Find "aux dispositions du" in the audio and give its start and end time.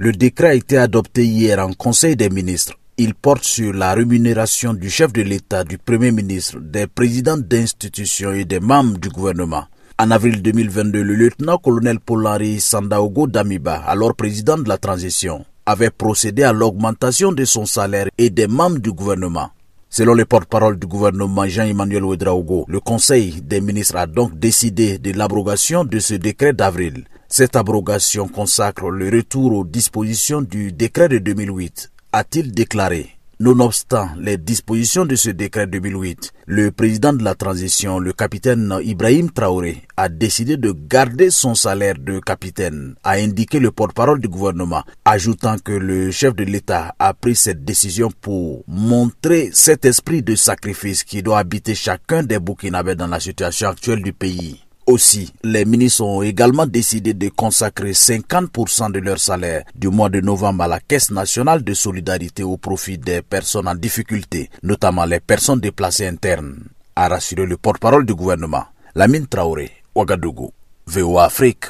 29.52-30.72